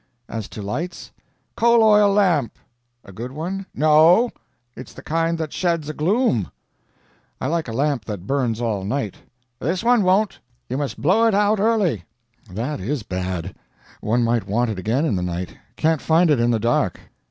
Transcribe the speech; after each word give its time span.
"As 0.27 0.47
to 0.49 0.63
lights?" 0.63 1.11
"Coal 1.55 1.83
oil 1.83 2.11
lamp." 2.11 2.57
"A 3.05 3.11
good 3.11 3.31
one?" 3.31 3.67
"No. 3.75 4.31
It's 4.75 4.93
the 4.95 5.03
kind 5.03 5.37
that 5.37 5.53
sheds 5.53 5.89
a 5.89 5.93
gloom." 5.93 6.49
"I 7.39 7.45
like 7.45 7.67
a 7.67 7.71
lamp 7.71 8.05
that 8.05 8.25
burns 8.25 8.59
all 8.61 8.83
night." 8.83 9.17
"This 9.59 9.83
one 9.83 10.01
won't. 10.03 10.39
You 10.67 10.77
must 10.79 10.99
blow 10.99 11.27
it 11.27 11.35
out 11.35 11.59
early." 11.59 12.03
"That 12.49 12.79
is 12.79 13.03
bad. 13.03 13.53
One 13.99 14.23
might 14.23 14.47
want 14.47 14.71
it 14.71 14.79
again 14.79 15.05
in 15.05 15.15
the 15.15 15.21
night. 15.21 15.55
Can't 15.75 16.01
find 16.01 16.31
it 16.31 16.39
in 16.39 16.49
the 16.49 16.59
dark." 16.59 16.99